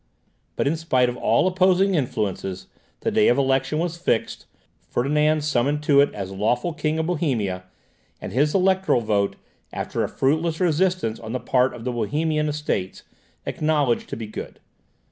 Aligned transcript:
But 0.55 0.65
in 0.67 0.75
spite 0.77 1.09
of 1.09 1.17
all 1.17 1.45
opposing 1.45 1.93
influences, 1.93 2.65
the 3.01 3.11
day 3.11 3.27
of 3.27 3.37
election 3.37 3.77
was 3.77 3.97
fixed, 3.97 4.47
Ferdinand 4.89 5.43
summoned 5.43 5.83
to 5.83 6.01
it 6.01 6.11
as 6.15 6.31
lawful 6.31 6.73
king 6.73 6.97
of 6.97 7.05
Bohemia, 7.05 7.65
and 8.19 8.33
his 8.33 8.55
electoral 8.55 9.01
vote, 9.01 9.35
after 9.71 10.03
a 10.03 10.09
fruitless 10.09 10.59
resistance 10.59 11.19
on 11.19 11.33
the 11.33 11.39
part 11.39 11.75
of 11.75 11.83
the 11.83 11.91
Bohemian 11.91 12.49
Estates, 12.49 13.03
acknowledged 13.45 14.09
to 14.09 14.17
be 14.17 14.25
good. 14.25 14.59